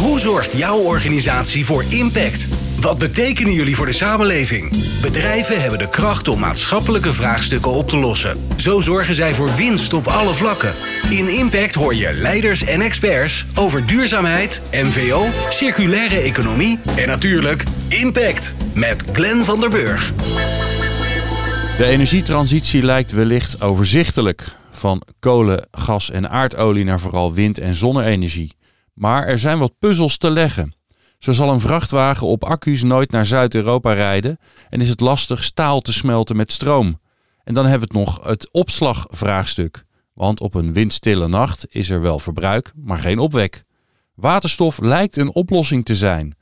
[0.00, 2.48] Hoe zorgt jouw organisatie voor impact?
[2.80, 4.70] Wat betekenen jullie voor de samenleving?
[5.00, 8.36] Bedrijven hebben de kracht om maatschappelijke vraagstukken op te lossen.
[8.56, 10.74] Zo zorgen zij voor winst op alle vlakken.
[11.10, 18.54] In Impact hoor je leiders en experts over duurzaamheid, MVO, circulaire economie en natuurlijk Impact
[18.74, 20.12] met Glenn van der Burg.
[21.76, 24.56] De energietransitie lijkt wellicht overzichtelijk.
[24.70, 28.52] Van kolen, gas en aardolie naar vooral wind- en zonne-energie.
[28.94, 30.72] Maar er zijn wat puzzels te leggen.
[31.18, 35.80] Zo zal een vrachtwagen op accu's nooit naar Zuid-Europa rijden en is het lastig staal
[35.80, 37.00] te smelten met stroom.
[37.44, 39.84] En dan hebben we het nog het opslagvraagstuk.
[40.14, 43.64] Want op een windstille nacht is er wel verbruik, maar geen opwek.
[44.14, 46.36] Waterstof lijkt een oplossing te zijn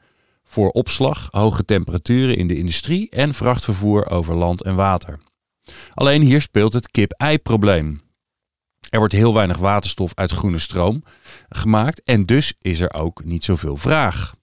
[0.51, 5.19] voor opslag, hoge temperaturen in de industrie en vrachtvervoer over land en water.
[5.95, 8.01] Alleen hier speelt het kip-ei-probleem.
[8.91, 11.03] Er wordt heel weinig waterstof uit groene stroom
[11.49, 14.35] gemaakt en dus is er ook niet zoveel vraag.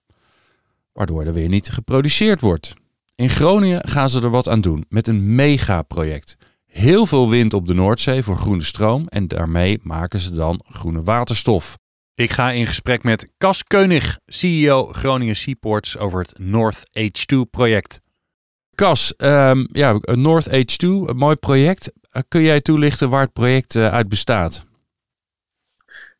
[0.94, 2.73] Waardoor er weer niet geproduceerd wordt.
[3.16, 6.38] In Groningen gaan ze er wat aan doen met een megaproject.
[6.66, 11.04] Heel veel wind op de Noordzee voor groene stroom en daarmee maken ze dan groene
[11.04, 11.78] waterstof.
[12.14, 18.00] Ik ga in gesprek met Cas Keunig, CEO Groningen Seaports, over het North H2-project.
[18.78, 21.92] Cas, um, ja, North H2, een mooi project.
[22.14, 24.66] Uh, kun jij toelichten waar het project uh, uit bestaat?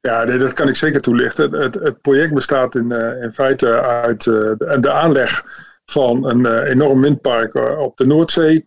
[0.02, 1.52] Ja, dat kan ik zeker toelichten.
[1.52, 5.44] Het, het project bestaat in, uh, in feite uit de, aanleg
[5.86, 8.66] van een enorm windpark op de Noordzee.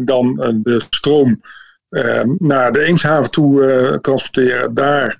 [0.00, 1.40] dan de stroom
[2.38, 5.18] naar de Eemshaven toe transporteren, daar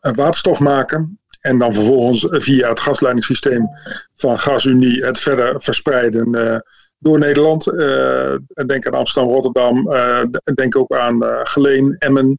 [0.00, 1.18] waterstof maken.
[1.40, 3.68] En dan vervolgens via het gasleidingssysteem
[4.14, 6.62] van GasUnie het verder verspreiden
[7.00, 7.66] door Nederland.
[7.66, 8.34] Uh,
[8.66, 9.92] denk aan Amsterdam, Rotterdam.
[9.92, 10.22] Uh,
[10.54, 12.38] denk ook aan uh, Geleen, Emmen.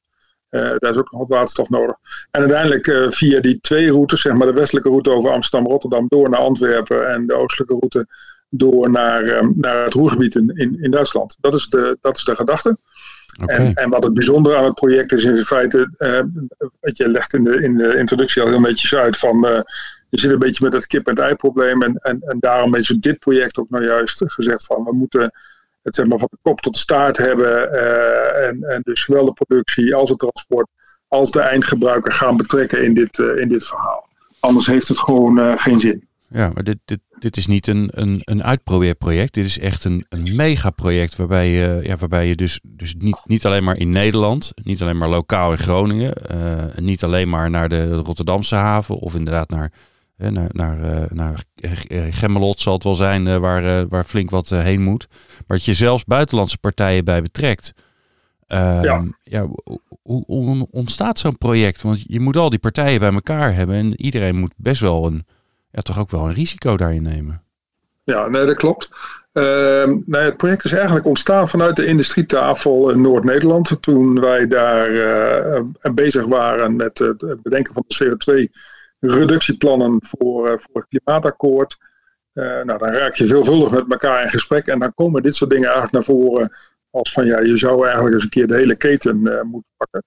[0.50, 1.96] daar is ook nog wat waterstof nodig.
[2.32, 6.30] En uiteindelijk via die twee routes, zeg maar de westelijke route over Amsterdam, Rotterdam, door
[6.30, 8.08] naar Antwerpen en de oostelijke route
[8.50, 11.38] door naar, naar het Roergebied in, in, in, Duitsland.
[11.40, 12.78] Dat is de, dat is de gedachte.
[13.42, 13.56] Okay.
[13.56, 15.90] En, en, wat het bijzondere aan het project is in feite,
[16.80, 19.66] wat je legt in de, in de introductie al heel netjes uit van
[20.12, 21.82] je zit een beetje met het kip-en-ei probleem.
[21.82, 25.32] En, en, en daarom is dit project ook nou juist gezegd van we moeten
[25.82, 27.74] het zeg maar, van de kop tot de staart hebben.
[27.74, 30.68] Uh, en, en dus zowel de productie als het transport
[31.08, 34.10] als de eindgebruiker gaan betrekken in dit, uh, in dit verhaal.
[34.40, 36.08] Anders heeft het gewoon uh, geen zin.
[36.28, 39.34] Ja, maar dit, dit, dit is niet een, een, een uitprobeerproject.
[39.34, 43.46] Dit is echt een, een megaproject waarbij je, ja, waarbij je dus, dus niet, niet
[43.46, 46.14] alleen maar in Nederland, niet alleen maar lokaal in Groningen,
[46.76, 49.72] niet alleen maar naar de Rotterdamse haven of inderdaad naar
[50.30, 54.50] naar, naar, eh, naar eh, Gemmelot zal het wel zijn eh, waar, waar flink wat
[54.50, 55.08] heen moet.
[55.48, 57.74] Maar dat je zelfs buitenlandse partijen bij betrekt.
[58.48, 59.04] Ehm, ja.
[59.22, 59.48] ja
[60.02, 61.82] hoe, ontstaat zo'n project?
[61.82, 63.76] Want je moet al die partijen bij elkaar hebben.
[63.76, 65.26] En iedereen moet best wel een,
[65.72, 67.44] ja, toch ook wel een risico daarin nemen.
[68.04, 68.90] Ja, nee, dat klopt.
[69.34, 73.78] Uh, nee, het project is eigenlijk ontstaan vanuit de industrietafel in Noord-Nederland.
[73.82, 75.62] Toen wij daar uh,
[75.94, 78.60] bezig waren met het bedenken van de CO2
[79.02, 81.78] reductieplannen voor, uh, voor het klimaatakkoord.
[82.34, 85.50] Uh, nou, dan raak je veelvuldig met elkaar in gesprek en dan komen dit soort
[85.50, 86.52] dingen eigenlijk naar voren
[86.90, 90.04] als van ja, je zou eigenlijk eens een keer de hele keten uh, moeten pakken.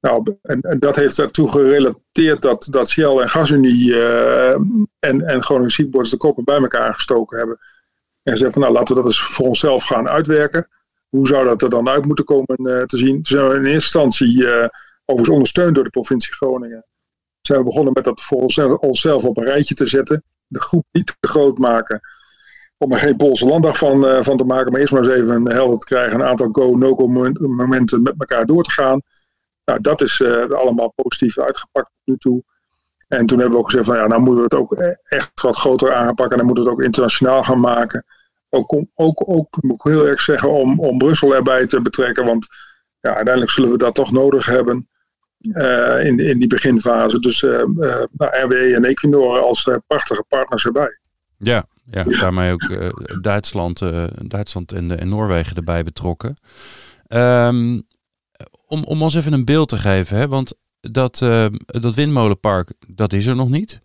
[0.00, 4.04] Nou, en, en, dat heeft ertoe gerelateerd dat, dat Shell en GasUnie
[4.98, 7.58] en, en Groningen Seaports de koppen bij elkaar gestoken hebben.
[8.22, 10.68] En zeggen van nou, laten we dat eens voor onszelf gaan uitwerken.
[11.08, 13.24] Hoe zou dat er dan uit moeten komen te zien?
[13.24, 14.46] Ze zijn in eerste instantie
[15.04, 16.84] overigens ondersteund door de provincie Groningen
[17.46, 20.22] zijn we begonnen met dat voor onszelf op een rijtje te zetten.
[20.46, 22.00] De groep niet te groot maken.
[22.78, 24.72] Om er geen Poolse landdag van, uh, van te maken.
[24.72, 26.14] Maar eerst maar eens even een helder te krijgen.
[26.20, 27.06] Een aantal go-no-go
[27.38, 29.02] momenten met elkaar door te gaan.
[29.64, 32.42] Nou, dat is uh, allemaal positief uitgepakt tot nu toe.
[33.08, 34.72] En toen hebben we ook gezegd van ja, nou moeten we het ook
[35.04, 36.30] echt wat groter aanpakken.
[36.30, 38.04] En dan moeten we het ook internationaal gaan maken.
[38.50, 42.24] Ook, ook, ook moet ik heel erg zeggen, om, om Brussel erbij te betrekken.
[42.24, 42.46] Want
[43.00, 44.88] ja, uiteindelijk zullen we dat toch nodig hebben.
[45.52, 47.18] Uh, in, in die beginfase.
[47.18, 50.98] Dus uh, uh, RWE en Equinor als prachtige partners erbij.
[51.38, 53.82] Ja, ja daarmee ook Duitsland,
[54.28, 56.34] Duitsland en, en, Noorwegen erbij betrokken.
[57.08, 57.82] Um,
[58.66, 61.18] om, om ons even een beeld te geven, hè, want dat,
[61.66, 63.80] dat windmolenpark, dat is er nog niet.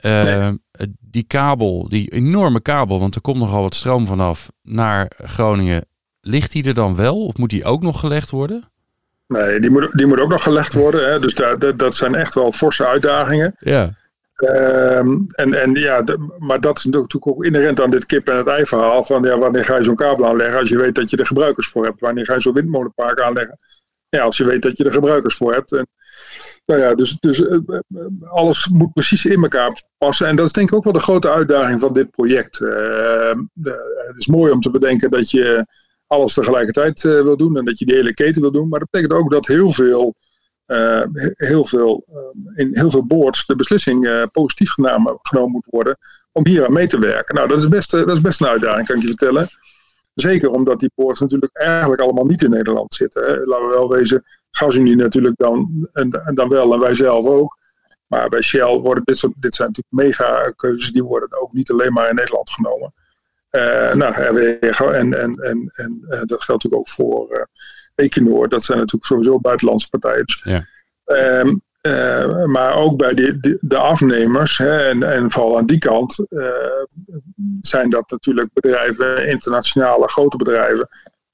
[0.00, 0.58] Nee.
[1.00, 5.84] Die kabel, die enorme kabel, want er komt nogal wat stroom vanaf naar Groningen.
[6.20, 8.70] Ligt die er dan wel of moet die ook nog gelegd worden?
[9.30, 11.10] Nee, die moet, die moet ook nog gelegd worden.
[11.10, 11.20] Hè?
[11.20, 13.54] Dus dat, dat zijn echt wel forse uitdagingen.
[13.58, 13.94] Ja.
[14.36, 16.04] Um, en, en ja,
[16.38, 19.04] maar dat is natuurlijk ook inherent aan dit kip- en het ei-verhaal.
[19.04, 21.68] Van ja, wanneer ga je zo'n kabel aanleggen als je weet dat je er gebruikers
[21.68, 22.00] voor hebt?
[22.00, 23.58] Wanneer ga je zo'n windmolenpark aanleggen?
[24.08, 25.72] Ja, als je weet dat je er gebruikers voor hebt.
[25.72, 25.86] En
[26.66, 27.58] Nou ja, dus, dus eh,
[28.20, 30.26] alles moet precies in elkaar passen.
[30.26, 32.58] En dat is denk ik ook wel de grote uitdaging van dit project.
[32.58, 35.66] de, het is mooi om te bedenken dat je
[36.10, 38.68] alles tegelijkertijd wil doen en dat je die hele keten wil doen.
[38.68, 40.14] Maar dat betekent ook dat heel veel,
[41.34, 42.04] heel veel,
[42.54, 45.98] in heel veel boards de beslissing positief genomen, genomen moet worden
[46.32, 47.34] om hier aan mee te werken.
[47.34, 49.48] Nou, dat is best, dat is best een uitdaging, kan ik je vertellen.
[50.14, 53.22] Zeker omdat die boards natuurlijk eigenlijk allemaal niet in Nederland zitten.
[53.22, 53.36] Hè.
[53.36, 57.58] Laten we wel wezen, GasUnie natuurlijk dan, en, en, dan wel en wij zelf ook.
[58.06, 61.70] Maar bij Shell worden dit soort, dit zijn natuurlijk mega keuzes, die worden ook niet
[61.70, 62.92] alleen maar in Nederland genomen.
[63.50, 67.44] Uh, nou, en, en, en, en uh, dat geldt natuurlijk ook voor uh,
[67.94, 68.48] Equinor.
[68.48, 70.24] Dat zijn natuurlijk sowieso buitenlandse partijen.
[70.24, 70.64] Dus, ja.
[71.40, 76.24] Um, uh, maar ook bij de, de, afnemers, hè, en, en vooral aan die kant,
[77.60, 80.88] zijn dat natuurlijk bedrijven, internationale grote bedrijven,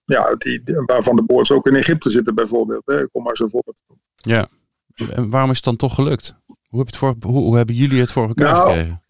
[0.04, 2.82] ja, die, waarvan de boards ook in Egypte zitten bijvoorbeeld.
[2.84, 3.08] Hè.
[3.08, 3.82] Kom maar zo voorbeeld.
[4.16, 4.46] Ja,
[4.94, 6.34] en waarom is het dan toch gelukt?
[6.68, 9.02] Hoe, heb het voor, hoe, hoe hebben jullie het voor elkaar nou, gekregen?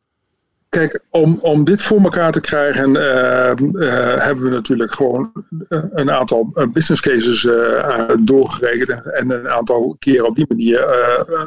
[0.76, 5.32] Kijk, om, om dit voor elkaar te krijgen, uh, uh, hebben we natuurlijk gewoon
[5.70, 7.48] een aantal business cases
[8.20, 9.12] doorgerekend.
[9.12, 10.88] En een aantal keer op die manier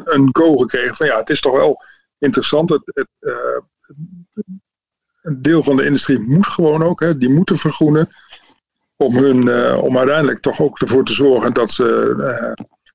[0.04, 1.82] een go gekregen van ja, het is toch wel
[2.18, 2.70] interessant.
[2.70, 3.08] Het, het,
[5.22, 8.08] een deel van de industrie moet gewoon ook, hè, die moeten vergroenen.
[8.96, 12.16] Om, hun, om uiteindelijk toch ook ervoor te zorgen dat ze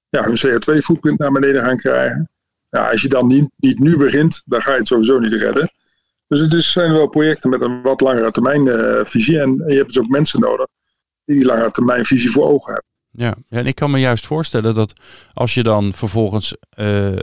[0.09, 2.29] ja, hun CO2-footprint naar beneden gaan krijgen.
[2.71, 5.73] Als je dan niet, niet nu begint, dan ga je het sowieso niet redden.
[6.29, 9.41] Dus het is, zijn wel projecten met een wat langere termijn uh, visie.
[9.41, 10.67] En, je hebt dus ook mensen nodig
[11.25, 12.93] die die langere termijn visie voor ogen hebben.
[13.11, 13.35] Ja.
[13.49, 14.93] ja, en ik kan me juist voorstellen dat
[15.33, 17.17] als je dan vervolgens uh,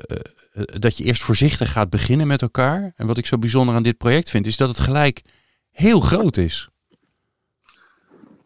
[0.79, 2.91] dat je eerst voorzichtig gaat beginnen met elkaar.
[2.95, 5.21] En wat ik zo bijzonder aan dit project vind, is dat het gelijk
[5.71, 6.69] heel groot is.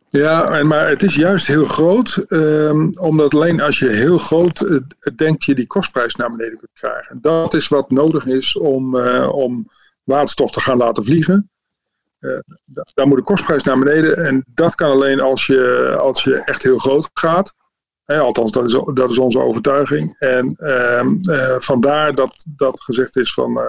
[0.10, 4.80] Ja, maar het is juist heel groot, um, omdat alleen als je heel groot uh,
[5.16, 7.22] denkt je die kostprijs naar beneden kunt krijgen.
[7.22, 9.69] Dat is wat nodig is om, uh, om
[10.06, 11.50] waterstof te gaan laten vliegen.
[12.19, 12.40] Uh,
[12.94, 14.25] daar moet de kostprijs naar beneden.
[14.25, 17.54] En dat kan alleen als je, als je echt heel groot gaat.
[18.06, 20.16] althans, dat is, dat is onze overtuiging.
[20.19, 23.63] En uh, uh, vandaar dat, dat gezegd is van uh,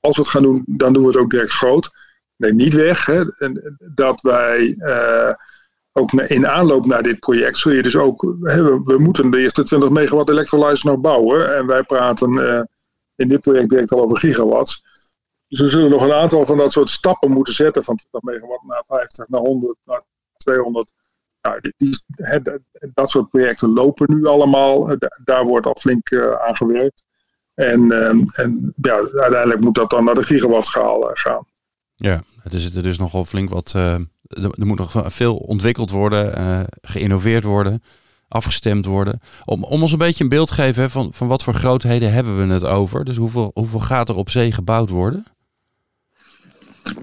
[0.00, 1.90] als we het gaan doen, dan doen we het ook direct groot.
[2.36, 3.24] Neem niet weg hè,
[3.94, 4.76] dat wij
[5.92, 9.38] ook in aanloop naar dit project zul je dus ook, hè, we, we, moeten de
[9.38, 11.56] eerste 20 megawatt electrolyzer nog bouwen.
[11.56, 12.68] En wij praten
[13.16, 14.82] in dit project direct al over gigawatts.
[15.50, 17.84] Dus we zullen nog een aantal van dat soort stappen moeten zetten.
[17.84, 20.02] Van 20 megawatt naar 50, naar 100, naar
[20.36, 20.92] 200.
[21.42, 22.04] Nou, die,
[22.94, 24.96] dat soort projecten lopen nu allemaal.
[25.24, 27.04] Daar wordt al flink uh, aan gewerkt.
[27.54, 31.46] En, ehm, en ja, uiteindelijk moet dat dan naar de gigawattschaal uh, gaan.
[31.94, 33.72] Ja, er zit er dus nogal flink wat.
[33.72, 37.82] Er moet nog veel ontwikkeld worden, geïnnoveerd worden,
[38.28, 39.20] afgestemd worden.
[39.44, 42.38] Om, om ons een beetje een beeld te geven van, van wat voor grootheden hebben
[42.38, 43.04] we het over.
[43.04, 45.26] Dus hoeveel, hoeveel gaat er op zee gebouwd worden?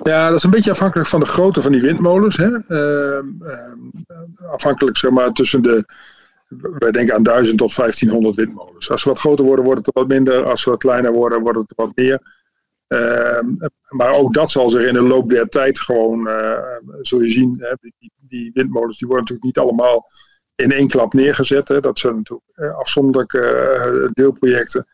[0.04, 2.38] Ja, dat is een beetje afhankelijk van de grootte van die windmolens.
[2.38, 2.50] Hè.
[2.68, 5.86] Uh, uh, afhankelijk zeg maar tussen de,
[6.80, 8.90] wij denken aan 1000 tot 1500 windmolens.
[8.90, 10.46] Als ze wat groter worden, wordt het wat minder.
[10.46, 12.46] Als ze wat kleiner worden, wordt het wat meer.
[12.88, 13.40] Uh,
[13.90, 16.60] maar ook dat zal zich in de loop der tijd gewoon, uh,
[17.02, 20.08] zul je zien, hè, die, die, windmolens die worden natuurlijk niet allemaal
[20.56, 21.68] in één klap neergezet.
[21.68, 21.80] Hè.
[21.80, 24.88] Dat zijn natuurlijk eh, afzonderlijke deelprojecten.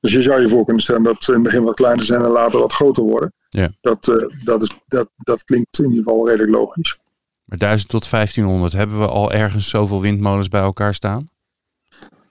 [0.00, 2.22] Dus je zou je voor kunnen stellen dat ze in het begin wat kleiner zijn
[2.22, 3.32] en later wat groter worden.
[3.54, 3.70] Ja.
[3.80, 6.98] Dat, uh, dat, is, dat, dat klinkt in ieder geval redelijk logisch.
[7.44, 11.30] Maar 1000 tot 1500, hebben we al ergens zoveel windmolens bij elkaar staan?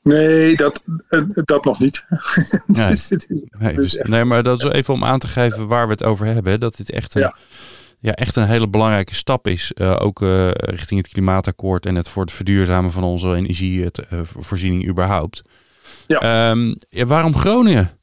[0.02, 2.04] Nee, dat, uh, dat nog niet.
[2.68, 2.90] Nee.
[2.90, 3.10] dus,
[3.60, 6.26] nee, dus, nee, maar dat is even om aan te geven waar we het over
[6.26, 6.60] hebben.
[6.60, 7.36] Dat dit echt een, ja.
[8.00, 9.72] ja echt een hele belangrijke stap is.
[9.76, 10.20] Uh, ook
[10.56, 15.42] richting het klimaatakkoord en het voor het verduurzamen van onze energievoorziening überhaupt.
[16.08, 16.50] Ja.
[16.50, 17.98] Um, ja, waarom Groningen?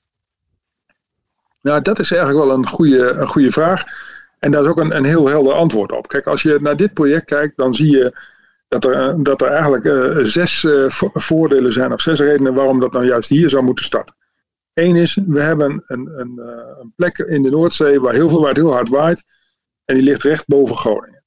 [1.62, 3.84] Nou, dat is eigenlijk wel een goede, een goede vraag.
[4.38, 6.08] En daar is ook een, een heel helder antwoord op.
[6.08, 8.18] Kijk, als je naar dit project kijkt, dan zie je
[8.68, 12.92] dat er, dat er eigenlijk uh, zes uh, voordelen zijn, of zes redenen waarom dat
[12.92, 14.14] nou juist hier zou moeten starten.
[14.74, 16.40] Eén is, we hebben een, een,
[16.80, 19.22] een plek in de Noordzee waar heel veel waar het heel hard waait.
[19.84, 21.22] En die ligt recht boven Groningen.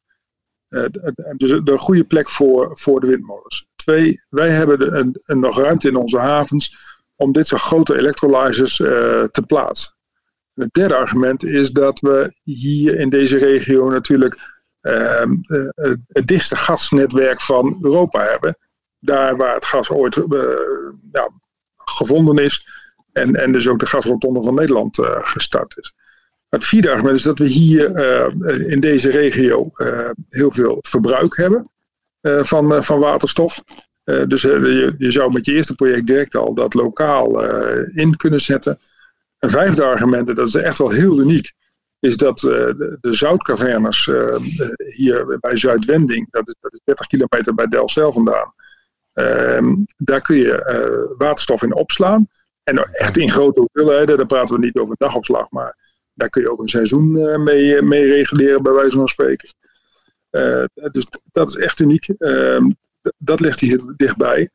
[1.38, 3.68] dus een goede plek voor, voor de windmolens.
[3.76, 6.78] Twee, wij hebben de, een nog ruimte in onze havens
[7.16, 9.94] om dit soort grote electrolyzers te plaatsen.
[10.54, 14.38] Het derde argument is dat we hier in deze regio natuurlijk
[14.82, 15.24] uh,
[16.08, 18.58] het dichtste gasnetwerk van Europa hebben.
[19.00, 20.24] Daar waar het gas ooit uh,
[21.12, 21.30] ja,
[21.76, 22.68] gevonden is
[23.12, 25.94] en, en dus ook de gasrotonde van Nederland uh, gestart is.
[26.50, 27.98] Het vierde argument is dat we hier
[28.70, 29.72] in deze regio
[30.30, 31.70] heel veel verbruik hebben
[32.22, 33.64] van, van waterstof.
[34.04, 37.44] dus je, je, zou met je eerste project direct al dat lokaal
[37.90, 38.80] in kunnen zetten.
[39.44, 41.54] Een vijfde argument, en dat is echt wel heel uniek,
[42.00, 44.10] is dat de, de zoutcavernes
[44.78, 48.54] hier bij Zuidwending, dat is, dat is 30 kilometer bij Delfzijl vandaan,
[49.14, 52.28] ehm, daar kun je waterstof in opslaan.
[52.64, 55.78] En echt in grote hoeveelheden, daar praten we niet over dagopslag, maar
[56.14, 59.50] daar kun je ook een seizoen eh, mee, eh, mee reguleren, bij wijze van spreken.
[60.30, 62.08] Eh, dus dat is echt uniek.
[62.18, 62.70] Ehm,
[63.18, 64.50] dat ligt hier dichtbij.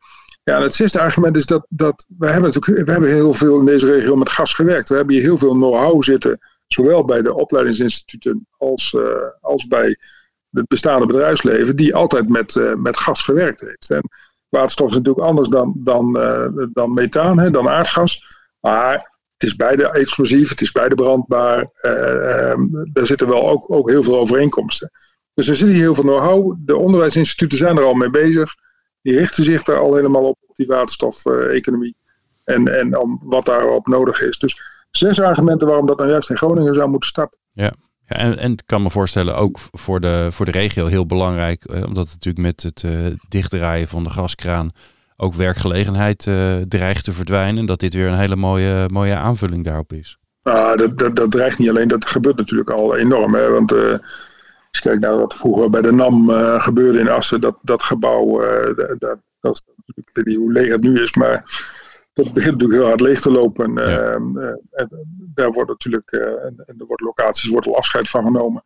[0.49, 3.65] Ja, het zesde argument is dat, dat we, hebben natuurlijk, we hebben heel veel in
[3.65, 4.89] deze regio met gas gewerkt.
[4.89, 8.97] We hebben hier heel veel know-how zitten, zowel bij de opleidingsinstituten als,
[9.41, 9.97] als bij
[10.51, 13.91] het bestaande bedrijfsleven, die altijd met, met gas gewerkt heeft.
[13.91, 14.09] En
[14.49, 16.13] waterstof is natuurlijk anders dan, dan,
[16.73, 18.23] dan methaan, hè, dan aardgas.
[18.61, 18.93] Maar
[19.39, 21.59] het is beide explosief, het is beide brandbaar.
[21.83, 22.55] Uh,
[22.93, 24.91] daar zitten wel ook, ook heel veel overeenkomsten.
[25.35, 26.57] Dus er zit hier heel veel know-how.
[26.59, 28.55] De onderwijsinstituten zijn er al mee bezig.
[29.03, 31.97] Die richten zich daar al helemaal op, op die waterstof-economie.
[32.45, 34.39] en, en om wat daarop nodig is.
[34.39, 37.39] Dus zes argumenten waarom dat nou juist in Groningen zou moeten starten.
[37.53, 37.73] Ja,
[38.09, 41.65] ja, en, en ik kan me voorstellen, ook voor de, voor de regio heel belangrijk,
[41.65, 44.71] eh, omdat het natuurlijk met het uh, dichtdraaien van de gaskraan
[45.17, 47.67] ook werkgelegenheid uh, dreigt te verdwijnen.
[47.67, 50.19] Dat dit weer een hele mooie, mooie aanvulling daarop is.
[50.43, 53.35] Nou, dat, dat, dat dreigt niet alleen, dat gebeurt natuurlijk al enorm.
[53.35, 53.51] Hè?
[53.51, 53.95] Want uh,
[54.71, 57.83] als je kijkt naar wat vroeger bij de NAM uh, gebeurde in Assen, dat, dat
[57.83, 58.39] gebouw,
[58.75, 59.63] dat, dat, dat,
[59.95, 61.43] ik weet niet hoe leeg het nu is, maar
[62.13, 63.75] dat begint natuurlijk heel hard leeg te lopen.
[63.75, 64.13] Ja.
[64.13, 64.39] Ehm,
[64.71, 64.89] en
[65.35, 68.63] daar wordt natuurlijk, en er wordt locaties wordt al afscheid van genomen.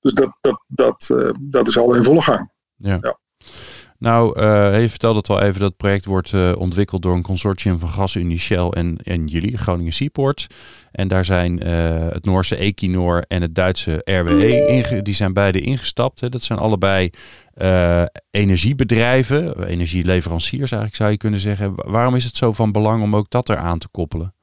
[0.00, 2.50] Dus dat, dat, dat, dat is al in volle gang.
[2.76, 2.98] Ja.
[3.00, 3.18] ja.
[4.04, 7.78] Nou, uh, je vertelde het al even, dat project wordt uh, ontwikkeld door een consortium
[7.78, 10.46] van GasUnie, Shell en, en jullie, Groningen Seaports.
[10.92, 16.20] En daar zijn uh, het Noorse Equinor en het Duitse RWE, die zijn beide ingestapt.
[16.20, 16.28] Hè.
[16.28, 17.10] Dat zijn allebei
[18.30, 21.72] energiebedrijven, energieleveranciers eigenlijk zou je kunnen zeggen.
[21.74, 24.34] Waarom is het zo van belang om ook dat eraan te koppelen?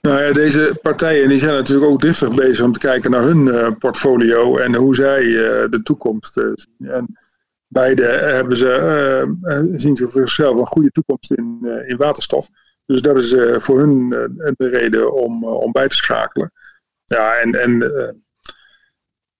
[0.00, 3.74] Nou ja, deze partijen die zijn natuurlijk ook driftig bezig om te kijken naar hun
[3.78, 5.22] portfolio en hoe zij
[5.70, 6.88] de toekomst zien.
[6.90, 7.16] En
[7.74, 12.48] beide hebben ze, uh, zien ze voor zichzelf een goede toekomst in, in waterstof.
[12.86, 14.08] Dus dat is voor hun
[14.56, 16.52] de reden om, om bij te schakelen.
[17.04, 17.80] Ja, en, en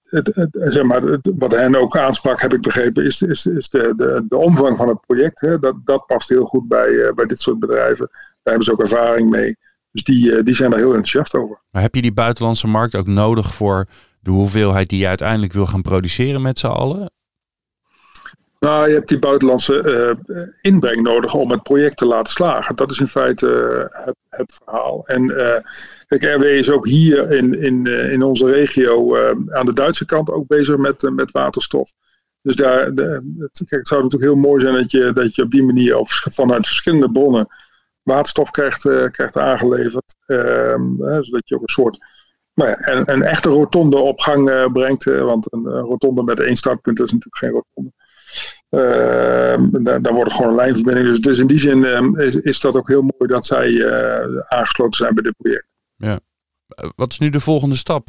[0.02, 3.92] het, het, zeg maar, wat hen ook aansprak, heb ik begrepen, is, is, is de,
[3.96, 5.40] de, de omvang van het project.
[5.40, 5.58] Hè?
[5.58, 8.08] Dat, dat past heel goed bij, bij dit soort bedrijven.
[8.10, 9.56] Daar hebben ze ook ervaring mee.
[9.90, 11.60] Dus die, die zijn er heel enthousiast over.
[11.70, 13.86] Maar heb je die buitenlandse markt ook nodig voor
[14.20, 17.10] de hoeveelheid die je uiteindelijk wil gaan produceren met z'n allen?
[18.64, 22.76] Nou, je hebt die buitenlandse uh, inbreng nodig om het project te laten slagen.
[22.76, 25.06] Dat is in feite uh, het, het, verhaal.
[25.06, 25.56] En uh,
[26.06, 29.16] kijk, RW is ook hier in, in, in onze regio
[29.50, 31.92] aan de Duitse kant ook bezig met, met waterstof.
[32.42, 35.42] Dus daar, de, het, kijk, het zou natuurlijk heel mooi zijn dat je, dat je
[35.42, 37.47] op die manier of vanuit verschillende bronnen
[38.02, 38.80] waterstof krijgt,
[39.11, 40.14] krijgt aangeleverd.
[40.26, 41.99] Ehm, zodat je ook een soort
[42.54, 45.04] nou een, echte rotonde op gang brengt.
[45.04, 47.92] want een rotonde met één startpunt is natuurlijk geen rotonde.
[48.74, 51.06] Uh, daar, daar wordt gewoon een lijnverbinding.
[51.06, 54.40] Dus, dus in die zin ehm, is, is, dat ook heel mooi dat zij uh,
[54.48, 55.66] aangesloten zijn bij dit project.
[55.96, 56.20] Ja.
[56.96, 58.08] Wat is nu de volgende stap?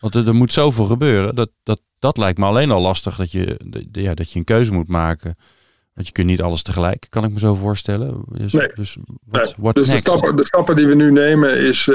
[0.00, 1.34] Want er, er, moet zoveel gebeuren.
[1.34, 4.44] Dat, dat, dat lijkt me alleen al lastig dat je, de, ja, dat je een
[4.44, 5.34] keuze moet maken.
[5.94, 8.24] Want je kunt niet alles tegelijk, kan ik me zo voorstellen.
[8.28, 8.70] Dus, nee.
[8.74, 8.96] dus,
[9.56, 11.94] wat, dus de, stappen, de stappen die we nu nemen is, uh,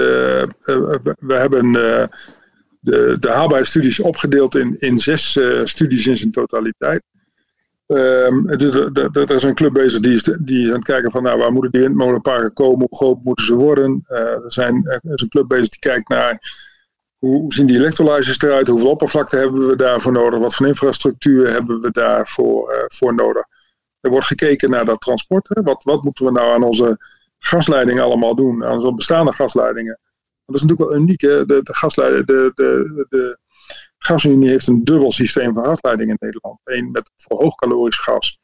[1.20, 7.02] we hebben de, de haalbaarheidsstudies opgedeeld in, in zes studies in zijn totaliteit.
[7.92, 11.52] Um, er is een club bezig die is, die aan het kijken van nou, waar
[11.52, 14.06] moeten die windmolenparken komen, hoe groot moeten ze worden.
[14.10, 16.40] Uh, er, zijn, er is een club bezig die kijkt naar
[17.18, 21.82] hoe zien die electrolyzers eruit, hoeveel oppervlakte hebben we daarvoor nodig, wat voor infrastructuur hebben
[21.82, 23.44] we daarvoor uh, voor nodig.
[24.00, 25.50] Er wordt gekeken naar dat transport.
[25.50, 25.62] Hè.
[25.62, 26.98] Wat, wat moeten we nou aan onze
[27.38, 30.00] gasleidingen allemaal doen, aan onze bestaande gasleidingen.
[30.46, 31.22] Dat is natuurlijk wel uniek.
[31.22, 31.46] Hè.
[31.46, 33.38] De, de, gasleiding, de, de, de,
[34.06, 36.60] GasUnie heeft een dubbel systeem van gasleidingen in Nederland.
[36.64, 38.40] Eén met voor hoogkalorisch gas,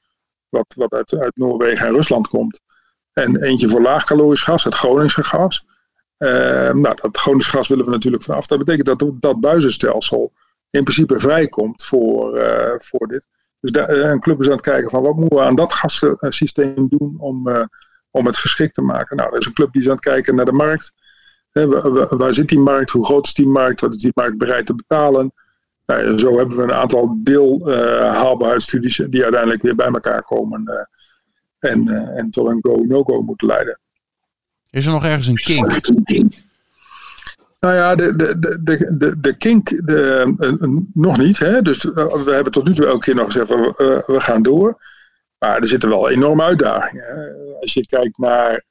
[0.50, 2.62] wat, wat uit, uit Noorwegen en Rusland komt.
[3.14, 5.66] En eentje voor laagkalorisch gas, het Groningse gas.
[6.18, 6.30] Uh,
[6.74, 8.48] nou, dat Groningse gas willen we natuurlijk vanaf.
[8.48, 10.34] Dat betekent dat dat buizenstelsel
[10.70, 13.28] in principe vrijkomt voor, uh, voor dit.
[13.60, 16.88] Dus uh, een club is aan het kijken van wat moeten we aan dat gassysteem
[16.90, 17.50] doen om,
[18.12, 19.18] om het geschikt te maken.
[19.18, 20.94] Nou, er is een club die is aan het kijken naar de markt.
[22.10, 22.90] Waar zit die markt?
[22.90, 23.82] Hoe groot is die markt?
[23.82, 25.34] Wat is die markt bereid te betalen?
[25.88, 30.64] Nou, zo hebben we een aantal deel uh, haalbaarheidsstudies die uiteindelijk weer bij elkaar komen
[30.66, 33.80] uh, en, uh, en tot een go-no-go moeten leiden.
[34.70, 36.46] Is er nog ergens een kink?
[37.60, 41.40] Nou ja, de, de, de, de, de kink de, nog niet.
[41.40, 41.62] Hè?
[41.62, 44.78] Dus we hebben tot nu toe elke keer nog gezegd, we, we gaan door.
[45.38, 47.36] Maar er zitten wel enorme uitdagingen.
[47.60, 48.64] Als je kijkt naar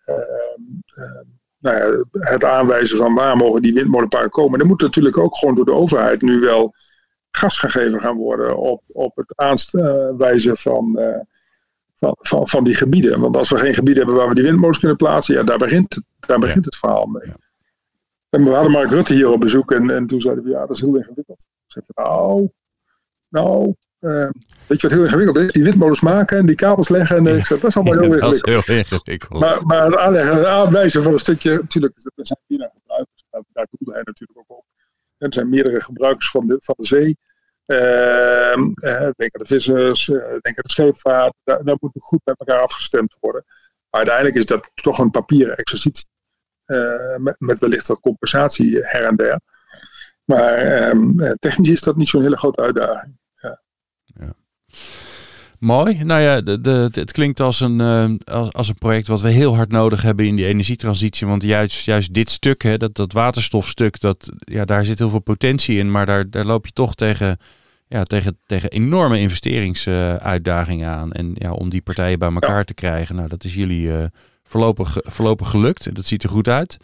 [1.59, 4.59] nou ja, het aanwijzen van waar mogen die windmolenparken komen.
[4.59, 6.75] Dan moet natuurlijk ook gewoon door de overheid nu wel
[7.37, 11.17] gas gegeven gaan worden op, op het aanwijzen van, uh,
[11.95, 13.21] van, van, van die gebieden.
[13.21, 15.95] Want als we geen gebieden hebben waar we die windmolens kunnen plaatsen, ja, daar begint,
[15.95, 17.33] het, daar begint het verhaal mee.
[18.31, 20.71] En we hadden Mark Rutte hier op bezoek en, en toen zeiden we, ja, dat
[20.71, 21.47] is heel ingewikkeld.
[21.67, 22.51] Zeiden nou,
[23.29, 24.29] nou, uh,
[24.67, 25.53] weet je wat heel ingewikkeld is?
[25.53, 27.17] Die windmolens maken en die kabels leggen.
[27.17, 28.45] En, uh, ik zei, dat is allemaal heel ingewikkeld.
[28.45, 29.41] Dat is heel ingewikkeld.
[29.41, 33.25] Maar, maar het aanleggen en aanwijzen van een stukje, natuurlijk, er zijn hier naar gebruikers,
[33.31, 34.65] daar doelde hij natuurlijk ook op.
[35.19, 37.19] Er zijn meerdere gebruikers van de, van de zee.
[37.67, 38.55] Uh,
[39.17, 41.35] denk aan de vissers, uh, denk aan de scheepvaart.
[41.45, 43.45] Daar, moet goed met elkaar afgestemd worden.
[43.91, 46.07] Maar uiteindelijk is dat toch een papieren exercitie.
[46.67, 49.41] Uh, met, met, wellicht wat compensatie her en der.
[50.25, 53.19] Maar ehm, technisch is dat niet zo'n hele grote uitdaging.
[53.35, 53.63] Ja.
[54.05, 54.35] ja.
[55.59, 55.99] Mooi.
[56.05, 59.29] Nou ja, de, de, het klinkt als een, uh, als, als, een project wat we
[59.29, 61.27] heel hard nodig hebben in die energietransitie.
[61.27, 65.19] Want juist, juist dit stuk, hè, dat, dat waterstofstuk, dat, ja, daar zit heel veel
[65.19, 65.91] potentie in.
[65.91, 67.39] Maar daar, daar loop je toch tegen,
[67.89, 71.13] ja, tegen, tegen enorme investeringsuitdagingen aan.
[71.13, 74.05] En ja, om die partijen bij elkaar te krijgen, nou, dat is jullie uh,
[74.45, 75.95] voorlopig, voorlopig gelukt.
[75.95, 76.77] Dat ziet er goed uit.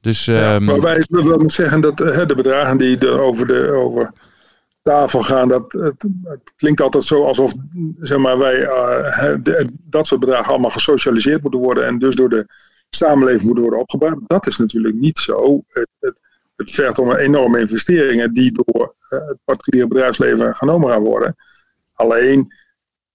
[0.00, 3.72] Dus, ja, um, maar wij willen zeggen dat uh, de bedragen die er over de...
[3.72, 4.12] Over
[4.88, 6.04] tafel gaan, dat, het,
[6.56, 7.54] klinkt altijd zo alsof
[7.98, 12.46] zeg maar, wij uh, dat soort bedragen allemaal gesocialiseerd moeten worden en dus door de
[12.90, 14.18] samenleving moeten worden opgebouwd.
[14.26, 15.62] Dat is natuurlijk niet zo.
[15.68, 16.20] Het, het,
[16.56, 21.36] het vergt om enorme investeringen die door uh, het particuliere bedrijfsleven genomen gaan worden.
[21.92, 22.52] Alleen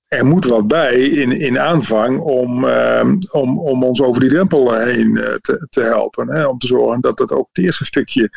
[0.07, 4.73] er moet wat bij in, in aanvang om, uh, om, om ons over die drempel
[4.73, 6.29] heen te, te helpen.
[6.29, 6.45] Hè?
[6.45, 8.29] Om te zorgen dat het ook het eerste stukje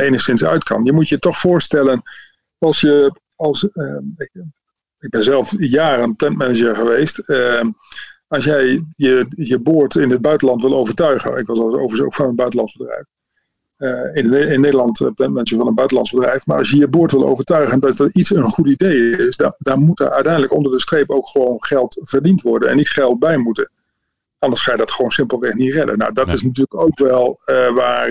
[0.00, 0.84] enigszins uit kan.
[0.84, 2.02] Je moet je toch voorstellen
[2.58, 3.62] als je als,
[4.16, 4.30] ik,
[4.98, 7.22] ik, ben zelf jaren plantmanager geweest.
[7.26, 7.60] Uh,
[8.26, 11.36] als jij je, je boord in het buitenland wil overtuigen.
[11.36, 13.04] Ik was overigens ook van een buitenlands bedrijf.
[13.78, 16.46] Uh, in, in, Nederland plantmanager van een buitenlands bedrijf.
[16.46, 19.36] Maar als je je boord wil overtuigen dat er iets een goed idee is.
[19.36, 22.68] Dan, dan moet er uiteindelijk onder de streep ook gewoon geld verdiend worden.
[22.68, 23.70] En niet geld bij moeten.
[24.38, 25.98] Anders ga je dat gewoon simpelweg niet redden.
[25.98, 27.40] Nou, dat is natuurlijk ook wel
[27.74, 28.10] waar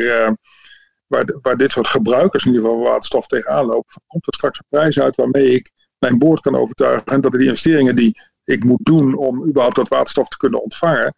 [1.08, 4.66] waar, waar dit soort gebruikers, in ieder geval waterstof tegenaan lopen, komt er straks een
[4.70, 8.86] prijs uit waarmee ik mijn boord kan overtuigen en dat de investeringen die ik moet
[8.86, 11.16] doen om überhaupt dat waterstof te kunnen ontvangen,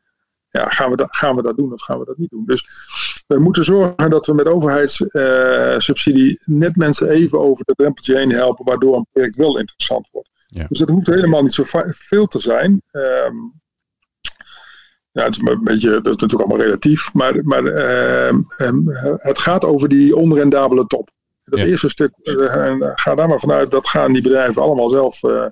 [0.49, 2.45] ja, gaan we, dat, gaan we dat doen of gaan we dat niet doen?
[2.45, 2.65] Dus
[3.28, 8.32] we moeten zorgen dat we met overheidssubsidie uh, net mensen even over de drempeltje heen
[8.32, 10.30] helpen, waardoor een project wel interessant wordt.
[10.47, 10.65] Ja.
[10.69, 12.82] Dus dat hoeft helemaal niet zo veel te zijn.
[12.91, 13.62] Um,
[15.12, 18.38] ja, het is een beetje, dat is natuurlijk allemaal relatief, maar, maar uh,
[19.15, 21.10] het gaat over die onrendabele top.
[21.43, 25.45] Dat eerste stuk, uh, ga daar maar vanuit, dat gaan die bedrijven allemaal zelf uh,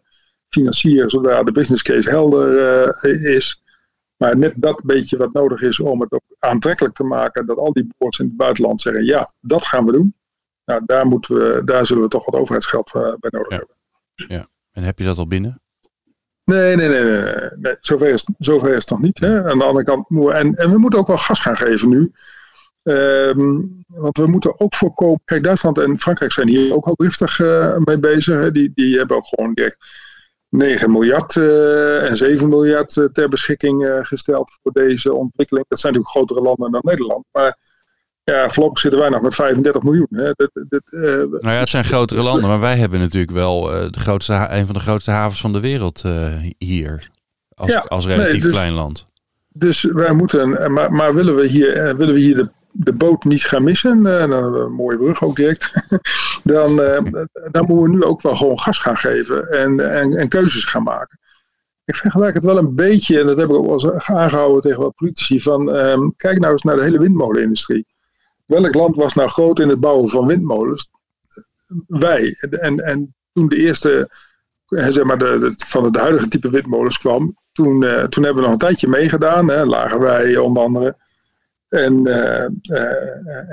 [0.50, 3.62] financieren, zodra de business case helder is.
[4.18, 7.74] Maar net dat beetje wat nodig is om het ook aantrekkelijk te maken, dat al
[7.74, 10.16] die boards in het buitenland zeggen, ja, dat gaan we doen.
[10.66, 13.58] Nou, daar, moeten we, daar zullen we toch wat overheidsgeld bij nodig ja.
[13.58, 13.76] hebben.
[14.16, 15.62] Ja, en heb je dat al binnen?
[16.48, 17.76] Nee, nee, nee, nee, nee.
[17.82, 19.20] Zover, is, zover is het nog niet.
[19.20, 19.50] Hè.
[19.50, 22.12] Aan de andere kant, en, en we moeten ook wel gas gaan geven nu.
[22.84, 25.22] Um, want we moeten ook voorkomen.
[25.26, 28.36] Kijk, Duitsland en Frankrijk zijn hier ook al driftig uh, mee bezig.
[28.36, 28.52] Hè.
[28.52, 29.78] Die, die hebben ook gewoon direct
[30.50, 35.66] 9 miljard uh, en 7 miljard uh, ter beschikking gesteld voor deze ontwikkeling.
[35.68, 37.26] Dat zijn natuurlijk grotere landen dan Nederland.
[37.32, 37.58] Maar
[38.34, 40.08] ja, voorlopig zitten wij nog met 35 miljoen.
[40.10, 40.32] Hè.
[40.36, 43.90] Dat, dat, uh, nou ja, het zijn grotere landen, maar wij hebben natuurlijk wel uh,
[43.92, 46.12] de grootste, een van de grootste havens van de wereld uh,
[46.58, 47.10] hier.
[47.54, 49.06] Als, ja, als relatief nee, dus, klein land.
[49.54, 53.44] Dus wij moeten, maar, maar willen we hier, willen we hier de, de boot niet
[53.44, 55.74] gaan missen, een mooie brug ook direct,
[56.44, 56.76] dan,
[57.52, 60.84] dan moeten we nu ook wel gewoon gas gaan geven en, en, en keuzes gaan
[60.84, 61.20] maken.
[61.86, 64.82] Ik vergelijk het wel een beetje, en dat heb ik ook wel eens aangehouden tegen
[64.82, 67.86] wat politici, van um, kijk nou eens naar de hele windmolenindustrie
[68.48, 70.90] welk land was nou groot in het bouwen van windmolens?
[71.88, 72.36] Wij.
[72.40, 74.10] En, en toen de eerste,
[74.66, 78.52] zeg maar, de, van het huidige type windmolens kwam, toen, uh, toen hebben we nog
[78.52, 79.50] een tijdje meegedaan.
[79.50, 80.96] Hè, lagen wij onder andere.
[81.70, 82.44] En, uh,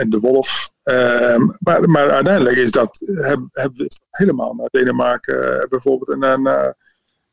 [0.00, 0.72] en de Wolf.
[0.82, 6.76] Ehm, maar, maar uiteindelijk is dat, hebben heb we helemaal naar Denemarken bijvoorbeeld en naar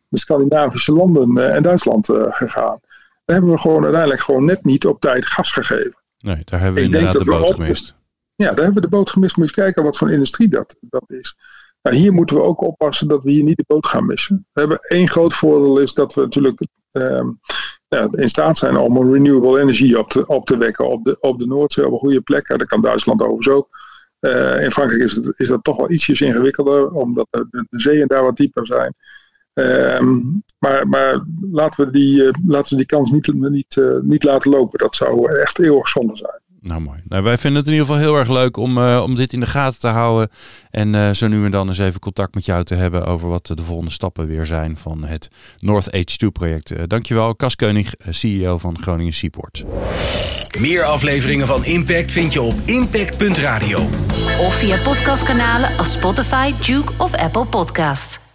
[0.07, 2.79] de Scandinavische landen en Duitsland gegaan.
[3.25, 6.00] Daar hebben we gewoon uiteindelijk gewoon net niet op tijd gas gegeven.
[6.21, 7.95] Nee, daar hebben we ik inderdaad de boot gemist.
[8.35, 9.37] Ja, daar hebben we de boot gemist.
[9.37, 11.35] Moet je kijken wat voor industrie dat, dat is.
[11.81, 14.47] Nou, hier moeten we ook oppassen dat we hier niet de boot gaan missen.
[14.51, 16.61] We hebben één groot voordeel is dat we natuurlijk
[17.87, 21.17] ja, in staat zijn om een renewable energie op te, op te wekken op de,
[21.19, 22.47] op de Noordzee op een goede plek.
[22.47, 23.69] Dat kan Duitsland overigens ook.
[24.19, 28.07] Uh, in Frankrijk is, het, is dat toch wel ietsjes ingewikkelder, omdat de, de, zeeën
[28.07, 28.95] daar wat dieper zijn.
[29.61, 30.19] Ehm,
[30.59, 34.79] maar, maar laten, we die, laten we die kans niet, niet, niet laten lopen.
[34.79, 36.41] Dat zou echt eeuwig zonde zijn.
[36.61, 36.99] Nou, mooi.
[37.07, 39.39] Nou, wij vinden het in ieder geval heel erg leuk om, uh, om dit in
[39.39, 40.29] de gaten te houden.
[40.69, 43.47] En uh, zo nu en dan eens even contact met jou te hebben over wat
[43.47, 46.71] de volgende stappen weer zijn van het North H2-project.
[46.71, 49.63] Uh, dankjewel, Kas Keunig, CEO van Groningen Seaport.
[50.59, 53.79] Meer afleveringen van Impact vind je op impact.radio.
[54.39, 58.30] Of via podcastkanalen als Spotify, Duke of Apple Podcast.